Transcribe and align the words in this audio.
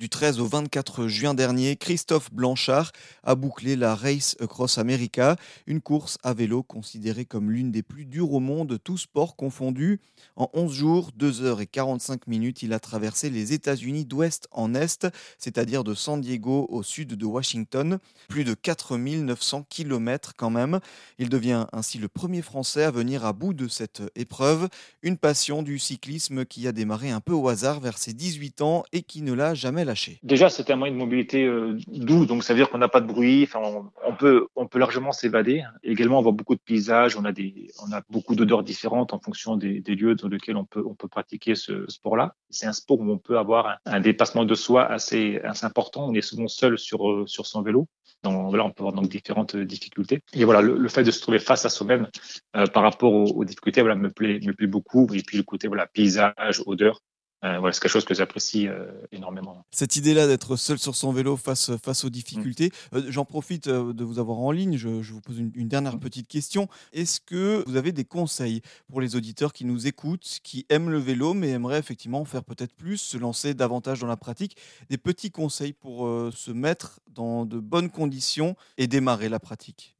Du 0.00 0.08
13 0.08 0.40
au 0.40 0.46
24 0.46 1.08
juin 1.08 1.34
dernier, 1.34 1.76
Christophe 1.76 2.32
Blanchard 2.32 2.90
a 3.22 3.34
bouclé 3.34 3.76
la 3.76 3.94
Race 3.94 4.34
Across 4.40 4.78
America, 4.78 5.36
une 5.66 5.82
course 5.82 6.16
à 6.22 6.32
vélo 6.32 6.62
considérée 6.62 7.26
comme 7.26 7.50
l'une 7.50 7.70
des 7.70 7.82
plus 7.82 8.06
dures 8.06 8.32
au 8.32 8.40
monde, 8.40 8.78
tous 8.82 8.96
sports 8.96 9.36
confondus. 9.36 10.00
En 10.36 10.48
11 10.54 10.72
jours, 10.72 11.10
2 11.16 11.42
heures 11.42 11.60
et 11.60 11.66
45 11.66 12.28
minutes, 12.28 12.62
il 12.62 12.72
a 12.72 12.80
traversé 12.80 13.28
les 13.28 13.52
États-Unis 13.52 14.06
d'ouest 14.06 14.48
en 14.52 14.74
est, 14.74 15.06
c'est-à-dire 15.36 15.84
de 15.84 15.92
San 15.92 16.18
Diego 16.22 16.66
au 16.70 16.82
sud 16.82 17.16
de 17.16 17.26
Washington, 17.26 17.98
plus 18.26 18.44
de 18.44 18.54
4900 18.54 19.66
km 19.68 20.32
quand 20.34 20.48
même. 20.48 20.80
Il 21.18 21.28
devient 21.28 21.66
ainsi 21.74 21.98
le 21.98 22.08
premier 22.08 22.40
Français 22.40 22.84
à 22.84 22.90
venir 22.90 23.26
à 23.26 23.34
bout 23.34 23.52
de 23.52 23.68
cette 23.68 24.02
épreuve, 24.16 24.70
une 25.02 25.18
passion 25.18 25.62
du 25.62 25.78
cyclisme 25.78 26.46
qui 26.46 26.66
a 26.66 26.72
démarré 26.72 27.10
un 27.10 27.20
peu 27.20 27.34
au 27.34 27.48
hasard 27.48 27.80
vers 27.80 27.98
ses 27.98 28.14
18 28.14 28.62
ans 28.62 28.84
et 28.94 29.02
qui 29.02 29.20
ne 29.20 29.34
l'a 29.34 29.52
jamais 29.52 29.84
Déjà, 30.22 30.48
c'est 30.48 30.70
un 30.70 30.76
moyen 30.76 30.94
de 30.94 30.98
mobilité 30.98 31.44
euh, 31.44 31.78
doux, 31.88 32.26
donc 32.26 32.44
ça 32.44 32.52
veut 32.52 32.58
dire 32.58 32.70
qu'on 32.70 32.78
n'a 32.78 32.88
pas 32.88 33.00
de 33.00 33.06
bruit. 33.06 33.48
On, 34.06 34.14
peut, 34.14 34.46
on 34.56 34.66
peut 34.66 34.78
largement 34.78 35.12
s'évader. 35.12 35.62
Également, 35.82 36.18
on 36.18 36.22
voit 36.22 36.32
beaucoup 36.32 36.54
de 36.54 36.60
paysages. 36.60 37.16
On 37.16 37.24
a 37.24 37.32
des, 37.32 37.70
on 37.86 37.92
a 37.92 38.02
beaucoup 38.10 38.34
d'odeurs 38.34 38.62
différentes 38.62 39.12
en 39.12 39.18
fonction 39.18 39.56
des, 39.56 39.80
lieux 39.86 40.14
dans 40.14 40.28
lesquels 40.28 40.56
on 40.56 40.64
peut, 40.64 40.84
pratiquer 41.10 41.54
ce 41.54 41.88
sport-là. 41.88 42.34
C'est 42.50 42.66
un 42.66 42.72
sport 42.72 43.00
où 43.00 43.10
on 43.10 43.18
peut 43.18 43.38
avoir 43.38 43.78
un, 43.84 44.00
dépassement 44.00 44.44
de 44.44 44.54
soi 44.54 44.86
assez, 44.86 45.40
important. 45.62 46.08
On 46.08 46.14
est 46.14 46.20
souvent 46.20 46.48
seul 46.48 46.78
sur, 46.78 47.10
euh, 47.10 47.26
sur 47.26 47.46
son 47.46 47.62
vélo. 47.62 47.86
Donc 48.22 48.54
là, 48.54 48.64
on 48.64 48.70
peut 48.70 48.82
avoir 48.82 48.92
donc 48.92 49.08
différentes 49.08 49.56
difficultés. 49.56 50.20
Et 50.34 50.44
voilà, 50.44 50.60
le, 50.60 50.88
fait 50.88 51.02
de 51.02 51.10
se 51.10 51.20
trouver 51.20 51.38
face 51.38 51.64
à 51.64 51.68
soi-même 51.68 52.08
euh, 52.56 52.66
par 52.66 52.82
rapport 52.82 53.12
aux, 53.12 53.44
difficultés, 53.44 53.80
voilà, 53.80 53.96
me 53.96 54.10
plaît, 54.10 54.40
me 54.44 54.52
plaît 54.52 54.66
beaucoup. 54.66 55.08
Et 55.14 55.22
puis 55.22 55.38
le 55.38 55.42
côté 55.42 55.68
voilà, 55.68 55.86
paysage, 55.86 56.62
odeur, 56.66 57.00
euh, 57.42 57.58
voilà, 57.58 57.72
c'est 57.72 57.80
quelque 57.80 57.92
chose 57.92 58.04
que 58.04 58.14
j'apprécie 58.14 58.68
euh, 58.68 58.84
énormément. 59.12 59.64
Cette 59.70 59.96
idée-là 59.96 60.26
d'être 60.26 60.56
seul 60.56 60.78
sur 60.78 60.94
son 60.94 61.12
vélo 61.12 61.36
face, 61.36 61.76
face 61.78 62.04
aux 62.04 62.10
difficultés, 62.10 62.70
mm. 62.92 62.96
euh, 62.96 63.02
j'en 63.08 63.24
profite 63.24 63.68
de 63.68 64.04
vous 64.04 64.18
avoir 64.18 64.38
en 64.40 64.50
ligne, 64.50 64.76
je, 64.76 64.88
vous 64.88 65.20
pose 65.20 65.38
une, 65.38 65.68
dernière 65.68 65.96
mm. 65.96 66.00
petite 66.00 66.28
question. 66.28 66.68
Est-ce 66.92 67.20
que 67.20 67.64
vous 67.66 67.76
avez 67.76 67.92
des 67.92 68.04
conseils 68.04 68.60
pour 68.88 69.00
les 69.00 69.16
auditeurs 69.16 69.52
qui 69.52 69.64
nous 69.64 69.86
écoutent, 69.86 70.40
qui 70.42 70.66
aiment 70.68 70.90
le 70.90 70.98
vélo, 70.98 71.32
mais 71.32 71.50
aimeraient 71.50 71.78
effectivement 71.78 72.24
faire 72.24 72.44
peut-être 72.44 72.74
plus, 72.74 72.98
se 72.98 73.16
lancer 73.16 73.54
davantage 73.54 74.00
dans 74.00 74.06
la 74.06 74.18
pratique? 74.18 74.56
Des 74.90 74.98
petits 74.98 75.30
conseils 75.30 75.72
pour 75.72 76.08
se 76.32 76.50
mettre 76.50 77.00
dans 77.08 77.46
de 77.46 77.58
bonnes 77.58 77.90
conditions 77.90 78.54
et 78.76 78.86
démarrer 78.86 79.28
la 79.28 79.40
pratique? 79.40 79.96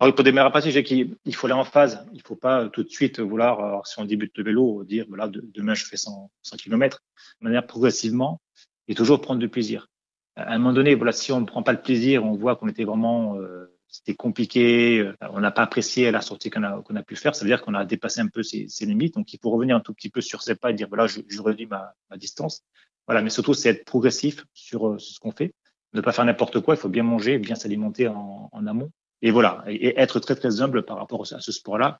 Alors, 0.00 0.14
pour 0.14 0.24
démarrer 0.24 0.48
à 0.48 0.50
passer, 0.50 0.82
qu'il 0.82 1.16
il 1.24 1.34
faut 1.34 1.46
aller 1.46 1.54
en 1.54 1.64
phase. 1.64 2.04
Il 2.12 2.18
ne 2.18 2.22
faut 2.22 2.36
pas 2.36 2.68
tout 2.68 2.82
de 2.82 2.88
suite 2.88 3.20
vouloir, 3.20 3.86
si 3.86 3.98
on 3.98 4.04
débute 4.04 4.36
le 4.36 4.44
vélo, 4.44 4.84
dire 4.84 5.06
voilà, 5.08 5.28
demain 5.28 5.74
je 5.74 5.84
fais 5.84 5.96
100, 5.96 6.30
100 6.42 6.56
km, 6.56 7.02
de 7.40 7.44
manière 7.44 7.66
progressivement 7.66 8.40
et 8.88 8.94
toujours 8.94 9.20
prendre 9.20 9.40
du 9.40 9.48
plaisir. 9.48 9.88
À 10.36 10.52
un 10.54 10.58
moment 10.58 10.72
donné, 10.72 10.94
voilà, 10.96 11.12
si 11.12 11.30
on 11.32 11.40
ne 11.40 11.46
prend 11.46 11.62
pas 11.62 11.72
le 11.72 11.80
plaisir, 11.80 12.24
on 12.24 12.32
voit 12.32 12.56
qu'on 12.56 12.68
était 12.68 12.84
vraiment, 12.84 13.36
euh, 13.38 13.72
c'était 13.88 14.16
compliqué, 14.16 14.98
euh, 14.98 15.16
on 15.30 15.40
n'a 15.40 15.52
pas 15.52 15.62
apprécié 15.62 16.10
la 16.10 16.20
sortie 16.22 16.50
qu'on 16.50 16.64
a, 16.64 17.02
pu 17.06 17.14
faire, 17.14 17.36
ça 17.36 17.44
veut 17.44 17.50
dire 17.50 17.62
qu'on 17.62 17.74
a 17.74 17.84
dépassé 17.84 18.20
un 18.20 18.26
peu 18.26 18.42
ses, 18.42 18.66
limites. 18.80 19.14
Donc 19.14 19.32
il 19.32 19.38
faut 19.40 19.50
revenir 19.50 19.76
un 19.76 19.80
tout 19.80 19.94
petit 19.94 20.10
peu 20.10 20.20
sur 20.20 20.42
ses 20.42 20.56
pas 20.56 20.70
et 20.70 20.74
dire 20.74 20.88
voilà, 20.88 21.06
je, 21.06 21.20
réduis 21.40 21.66
ma, 21.66 21.94
distance. 22.16 22.64
Voilà, 23.06 23.22
mais 23.22 23.30
surtout 23.30 23.54
c'est 23.54 23.68
être 23.68 23.84
progressif 23.84 24.44
sur, 24.54 24.88
euh, 24.88 24.98
ce 24.98 25.20
qu'on 25.20 25.30
fait, 25.30 25.54
ne 25.92 26.00
pas 26.00 26.12
faire 26.12 26.24
n'importe 26.24 26.60
quoi. 26.60 26.74
Il 26.74 26.78
faut 26.78 26.88
bien 26.88 27.04
manger, 27.04 27.38
bien 27.38 27.54
s'alimenter 27.54 28.08
en, 28.08 28.48
en 28.50 28.66
amont 28.66 28.90
et 29.24 29.30
voilà, 29.30 29.64
et 29.66 29.98
être 29.98 30.20
très 30.20 30.36
très 30.36 30.60
humble 30.60 30.84
par 30.84 30.98
rapport 30.98 31.22
à 31.22 31.40
ce 31.40 31.50
sport-là, 31.50 31.98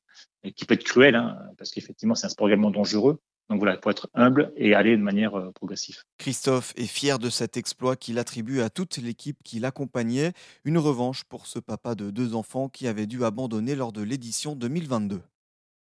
qui 0.55 0.63
peut 0.65 0.75
être 0.75 0.83
cruel, 0.83 1.15
hein, 1.15 1.35
parce 1.57 1.71
qu'effectivement 1.71 2.13
c'est 2.13 2.27
un 2.27 2.29
sport 2.29 2.47
également 2.47 2.69
dangereux. 2.69 3.19
Donc 3.49 3.57
voilà, 3.57 3.73
il 3.73 3.79
faut 3.83 3.89
être 3.89 4.09
humble 4.13 4.53
et 4.55 4.75
aller 4.75 4.95
de 4.95 5.01
manière 5.01 5.35
euh, 5.35 5.51
progressive. 5.51 5.97
Christophe 6.19 6.73
est 6.77 6.85
fier 6.85 7.17
de 7.17 7.31
cet 7.31 7.57
exploit 7.57 7.95
qu'il 7.95 8.19
attribue 8.19 8.61
à 8.61 8.69
toute 8.69 8.97
l'équipe 8.97 9.37
qui 9.43 9.59
l'accompagnait, 9.59 10.33
une 10.65 10.77
revanche 10.77 11.23
pour 11.23 11.47
ce 11.47 11.57
papa 11.57 11.95
de 11.95 12.11
deux 12.11 12.35
enfants 12.35 12.69
qui 12.69 12.87
avait 12.87 13.07
dû 13.07 13.23
abandonner 13.23 13.75
lors 13.75 13.91
de 13.91 14.03
l'édition 14.03 14.55
2022. 14.55 15.21